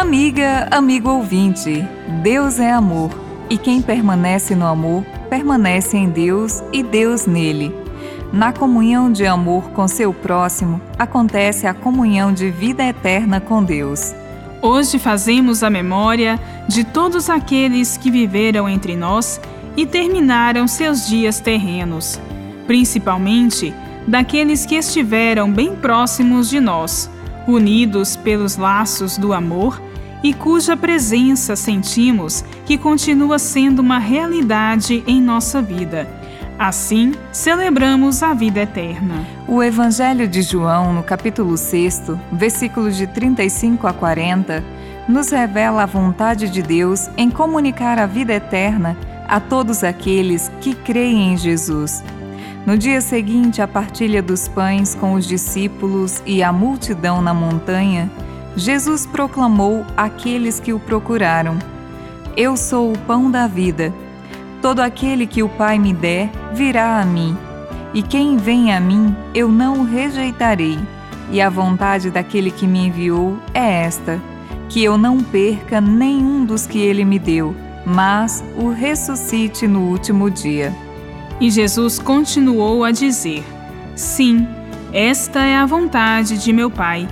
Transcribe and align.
Amiga, 0.00 0.66
amigo 0.70 1.10
ouvinte, 1.10 1.86
Deus 2.22 2.58
é 2.58 2.72
amor, 2.72 3.10
e 3.50 3.58
quem 3.58 3.82
permanece 3.82 4.54
no 4.54 4.64
amor, 4.64 5.04
permanece 5.28 5.94
em 5.94 6.08
Deus 6.08 6.62
e 6.72 6.82
Deus 6.82 7.26
nele. 7.26 7.70
Na 8.32 8.50
comunhão 8.50 9.12
de 9.12 9.26
amor 9.26 9.72
com 9.72 9.86
seu 9.86 10.14
próximo, 10.14 10.80
acontece 10.98 11.66
a 11.66 11.74
comunhão 11.74 12.32
de 12.32 12.50
vida 12.50 12.82
eterna 12.82 13.40
com 13.42 13.62
Deus. 13.62 14.14
Hoje 14.62 14.98
fazemos 14.98 15.62
a 15.62 15.68
memória 15.68 16.40
de 16.66 16.82
todos 16.82 17.28
aqueles 17.28 17.98
que 17.98 18.10
viveram 18.10 18.66
entre 18.66 18.96
nós 18.96 19.38
e 19.76 19.84
terminaram 19.84 20.66
seus 20.66 21.06
dias 21.06 21.40
terrenos, 21.40 22.18
principalmente 22.66 23.74
daqueles 24.08 24.64
que 24.64 24.76
estiveram 24.76 25.52
bem 25.52 25.76
próximos 25.76 26.48
de 26.48 26.58
nós, 26.58 27.10
unidos 27.46 28.16
pelos 28.16 28.56
laços 28.56 29.18
do 29.18 29.34
amor 29.34 29.89
e 30.22 30.34
cuja 30.34 30.76
presença 30.76 31.56
sentimos 31.56 32.44
que 32.66 32.76
continua 32.76 33.38
sendo 33.38 33.80
uma 33.80 33.98
realidade 33.98 35.02
em 35.06 35.20
nossa 35.20 35.62
vida. 35.62 36.08
Assim, 36.58 37.14
celebramos 37.32 38.22
a 38.22 38.34
vida 38.34 38.60
eterna. 38.60 39.26
O 39.48 39.62
Evangelho 39.62 40.28
de 40.28 40.42
João, 40.42 40.92
no 40.92 41.02
capítulo 41.02 41.56
6, 41.56 42.02
versículos 42.32 42.96
de 42.96 43.06
35 43.06 43.86
a 43.86 43.94
40, 43.94 44.62
nos 45.08 45.30
revela 45.30 45.84
a 45.84 45.86
vontade 45.86 46.50
de 46.50 46.60
Deus 46.60 47.08
em 47.16 47.30
comunicar 47.30 47.98
a 47.98 48.04
vida 48.04 48.34
eterna 48.34 48.96
a 49.26 49.40
todos 49.40 49.82
aqueles 49.82 50.50
que 50.60 50.74
creem 50.74 51.32
em 51.32 51.36
Jesus. 51.36 52.04
No 52.66 52.76
dia 52.76 53.00
seguinte 53.00 53.62
à 53.62 53.66
partilha 53.66 54.22
dos 54.22 54.46
pães 54.46 54.94
com 54.94 55.14
os 55.14 55.26
discípulos 55.26 56.22
e 56.26 56.42
a 56.42 56.52
multidão 56.52 57.22
na 57.22 57.32
montanha, 57.32 58.10
Jesus 58.56 59.06
proclamou 59.06 59.86
àqueles 59.96 60.58
que 60.58 60.72
o 60.72 60.78
procuraram: 60.78 61.58
Eu 62.36 62.56
sou 62.56 62.92
o 62.92 62.98
pão 62.98 63.30
da 63.30 63.46
vida. 63.46 63.92
Todo 64.60 64.80
aquele 64.80 65.26
que 65.26 65.42
o 65.42 65.48
Pai 65.48 65.78
me 65.78 65.92
der 65.92 66.30
virá 66.52 67.00
a 67.00 67.04
mim, 67.04 67.36
e 67.94 68.02
quem 68.02 68.36
vem 68.36 68.74
a 68.74 68.80
mim 68.80 69.14
eu 69.34 69.48
não 69.50 69.80
o 69.80 69.84
rejeitarei. 69.84 70.78
E 71.32 71.40
a 71.40 71.48
vontade 71.48 72.10
daquele 72.10 72.50
que 72.50 72.66
me 72.66 72.86
enviou 72.86 73.38
é 73.54 73.84
esta: 73.84 74.20
que 74.68 74.82
eu 74.82 74.98
não 74.98 75.18
perca 75.22 75.80
nenhum 75.80 76.44
dos 76.44 76.66
que 76.66 76.78
ele 76.78 77.04
me 77.04 77.18
deu, 77.18 77.54
mas 77.84 78.44
o 78.56 78.70
ressuscite 78.70 79.66
no 79.66 79.82
último 79.82 80.30
dia. 80.30 80.74
E 81.40 81.50
Jesus 81.50 81.98
continuou 81.98 82.84
a 82.84 82.90
dizer: 82.90 83.44
Sim, 83.96 84.46
esta 84.92 85.40
é 85.40 85.56
a 85.56 85.66
vontade 85.66 86.36
de 86.36 86.52
meu 86.52 86.70
Pai. 86.70 87.08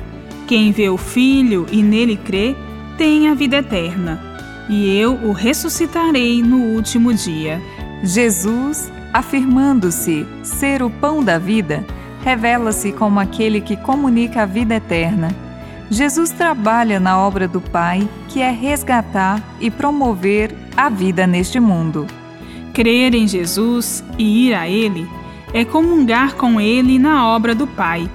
Quem 0.49 0.73
vê 0.73 0.89
o 0.89 0.97
Filho 0.97 1.67
e 1.71 1.83
nele 1.83 2.17
crê, 2.17 2.57
tem 2.97 3.29
a 3.29 3.35
vida 3.35 3.59
eterna 3.59 4.29
e 4.69 4.99
eu 4.99 5.15
o 5.15 5.33
ressuscitarei 5.33 6.43
no 6.43 6.59
último 6.75 7.13
dia. 7.15 7.61
Jesus, 8.03 8.93
afirmando-se 9.13 10.27
ser 10.43 10.83
o 10.83 10.91
pão 10.91 11.25
da 11.25 11.39
vida, 11.39 11.85
revela-se 12.23 12.93
como 12.93 13.19
aquele 13.19 13.61
que 13.61 13.77
comunica 13.77 14.43
a 14.43 14.47
vida 14.47 14.75
eterna. 14.75 15.35
Jesus 15.91 16.31
trabalha 16.31 17.01
na 17.01 17.19
obra 17.19 17.49
do 17.49 17.61
Pai, 17.61 18.07
que 18.29 18.43
é 18.43 18.51
resgatar 18.51 19.43
e 19.59 19.71
promover 19.71 20.55
a 20.77 20.91
vida 20.91 21.27
neste 21.27 21.59
mundo. 21.59 22.07
Crer 22.75 23.15
em 23.15 23.27
Jesus 23.27 24.05
e 24.19 24.49
ir 24.49 24.55
a 24.55 24.69
Ele 24.69 25.09
é 25.55 25.65
comungar 25.65 26.35
com 26.35 26.61
Ele 26.61 26.99
na 26.99 27.27
obra 27.27 27.55
do 27.55 27.67
Pai. 27.67 28.09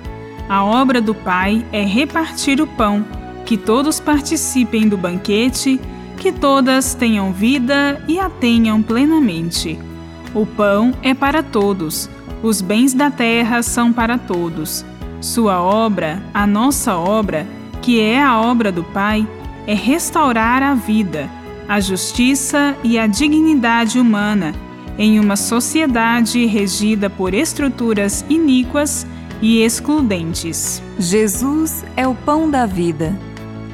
A 0.53 0.63
obra 0.63 1.01
do 1.01 1.15
Pai 1.15 1.65
é 1.71 1.83
repartir 1.83 2.61
o 2.61 2.67
pão, 2.67 3.03
que 3.43 3.57
todos 3.57 3.99
participem 3.99 4.87
do 4.87 4.95
banquete 4.95 5.81
que 6.15 6.31
todas 6.31 6.93
tenham 6.93 7.33
vida 7.33 7.99
e 8.07 8.19
a 8.19 8.29
tenham 8.29 8.79
plenamente. 8.79 9.79
O 10.31 10.45
pão 10.45 10.93
é 11.01 11.11
para 11.15 11.41
todos, 11.41 12.07
os 12.43 12.61
bens 12.61 12.93
da 12.93 13.09
terra 13.09 13.63
são 13.63 13.91
para 13.91 14.19
todos. 14.19 14.85
Sua 15.19 15.59
obra, 15.59 16.21
a 16.31 16.45
nossa 16.45 16.95
obra, 16.97 17.47
que 17.81 17.99
é 17.99 18.21
a 18.21 18.39
obra 18.39 18.71
do 18.71 18.83
Pai, 18.83 19.27
é 19.65 19.73
restaurar 19.73 20.61
a 20.61 20.75
vida, 20.75 21.27
a 21.67 21.79
justiça 21.79 22.77
e 22.83 22.99
a 22.99 23.07
dignidade 23.07 23.97
humana 23.97 24.53
em 24.99 25.19
uma 25.19 25.35
sociedade 25.35 26.45
regida 26.45 27.09
por 27.09 27.33
estruturas 27.33 28.23
iníquas 28.29 29.07
e 29.43 29.61
excludentes. 29.61 30.81
Jesus 30.97 31.83
é 31.97 32.07
o 32.07 32.15
pão 32.15 32.49
da 32.49 32.65
vida. 32.65 33.13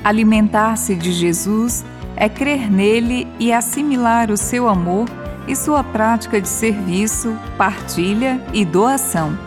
Alimentar-se 0.03 0.95
de 0.95 1.11
Jesus 1.11 1.85
é 2.15 2.27
crer 2.27 2.71
nele 2.71 3.27
e 3.39 3.53
assimilar 3.53 4.31
o 4.31 4.35
seu 4.35 4.67
amor 4.67 5.07
e 5.47 5.55
sua 5.55 5.83
prática 5.83 6.41
de 6.41 6.49
serviço, 6.49 7.37
partilha 7.55 8.43
e 8.51 8.65
doação. 8.65 9.37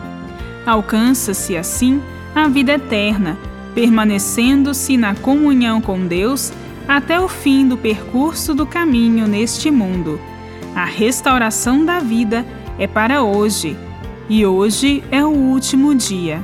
Alcança-se 0.65 1.57
assim 1.57 2.01
a 2.33 2.47
vida 2.47 2.71
eterna, 2.71 3.37
permanecendo-se 3.75 4.95
na 4.95 5.13
comunhão 5.13 5.81
com 5.81 6.07
Deus 6.07 6.53
até 6.87 7.19
o 7.19 7.27
fim 7.27 7.67
do 7.67 7.77
percurso 7.77 8.53
do 8.53 8.65
caminho 8.65 9.27
neste 9.27 9.69
mundo. 9.69 10.17
A 10.73 10.85
restauração 10.85 11.83
da 11.83 11.99
vida 11.99 12.45
é 12.79 12.87
para 12.87 13.23
hoje, 13.23 13.77
e 14.29 14.45
hoje 14.45 15.03
é 15.11 15.23
o 15.23 15.29
último 15.29 15.93
dia. 15.93 16.41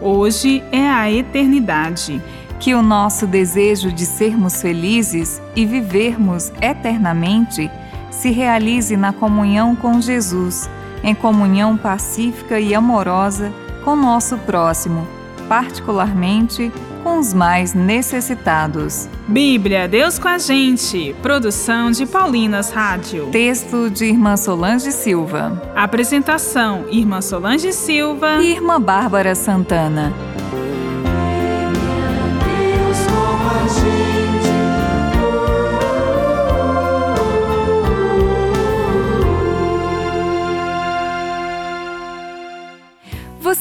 Hoje 0.00 0.62
é 0.72 0.88
a 0.88 1.10
eternidade. 1.10 2.20
Que 2.58 2.74
o 2.74 2.82
nosso 2.82 3.26
desejo 3.26 3.90
de 3.90 4.04
sermos 4.04 4.60
felizes 4.60 5.40
e 5.56 5.64
vivermos 5.64 6.52
eternamente 6.60 7.70
se 8.10 8.30
realize 8.30 8.96
na 8.96 9.14
comunhão 9.14 9.74
com 9.74 9.98
Jesus, 10.00 10.68
em 11.02 11.14
comunhão 11.14 11.76
pacífica 11.76 12.60
e 12.60 12.74
amorosa 12.74 13.50
com 13.82 13.96
nosso 13.96 14.36
próximo, 14.38 15.08
particularmente 15.48 16.70
com 17.02 17.18
os 17.18 17.34
mais 17.34 17.74
necessitados. 17.74 19.08
Bíblia, 19.26 19.88
Deus 19.88 20.18
com 20.18 20.28
a 20.28 20.38
gente. 20.38 21.14
Produção 21.22 21.90
de 21.90 22.06
Paulinas 22.06 22.70
Rádio. 22.70 23.28
Texto 23.30 23.90
de 23.90 24.06
Irmã 24.06 24.36
Solange 24.36 24.92
Silva. 24.92 25.60
Apresentação: 25.74 26.84
Irmã 26.90 27.20
Solange 27.20 27.72
Silva 27.72 28.42
e 28.42 28.52
Irmã 28.52 28.80
Bárbara 28.80 29.34
Santana. 29.34 30.12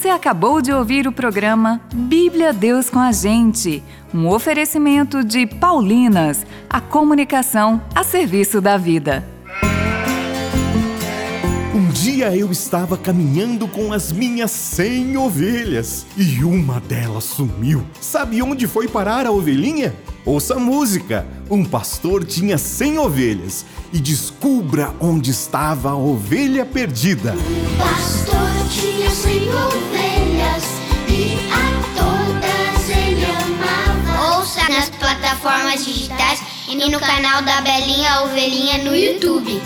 Você 0.09 0.15
acabou 0.15 0.59
de 0.59 0.73
ouvir 0.73 1.07
o 1.07 1.11
programa 1.11 1.79
Bíblia 1.93 2.51
Deus 2.51 2.89
com 2.89 2.97
a 2.97 3.11
Gente, 3.11 3.83
um 4.11 4.27
oferecimento 4.27 5.23
de 5.23 5.45
Paulinas, 5.45 6.47
a 6.67 6.81
comunicação 6.81 7.79
a 7.93 8.03
serviço 8.03 8.59
da 8.59 8.75
vida. 8.75 9.23
Um 11.75 11.89
dia 11.89 12.35
eu 12.35 12.51
estava 12.51 12.97
caminhando 12.97 13.67
com 13.67 13.93
as 13.93 14.11
minhas 14.11 14.49
cem 14.49 15.15
ovelhas 15.15 16.07
e 16.17 16.43
uma 16.43 16.79
delas 16.79 17.25
sumiu. 17.25 17.85
Sabe 18.01 18.41
onde 18.41 18.65
foi 18.65 18.87
parar 18.87 19.27
a 19.27 19.31
ovelhinha? 19.31 19.93
Ouça 20.25 20.55
a 20.55 20.59
música. 20.59 21.25
Um 21.49 21.63
pastor 21.65 22.23
tinha 22.23 22.57
cem 22.57 22.99
ovelhas 22.99 23.65
e 23.91 23.99
descubra 23.99 24.93
onde 24.99 25.31
estava 25.31 25.91
a 25.91 25.95
ovelha 25.95 26.65
perdida. 26.65 27.33
Um 27.33 27.77
pastor 27.77 28.69
tinha 28.69 29.09
cem 29.09 29.49
ovelhas 29.49 30.63
e 31.07 31.37
a 31.51 31.69
todas 31.97 32.89
ele 32.89 33.25
amava. 33.25 34.37
Ouça 34.37 34.69
nas 34.69 34.89
plataformas 34.89 35.85
digitais 35.85 36.41
e 36.67 36.75
no 36.75 36.99
canal 36.99 37.41
da 37.41 37.61
Belinha 37.61 38.21
Ovelhinha 38.21 38.83
no 38.83 38.95
YouTube. 38.95 39.59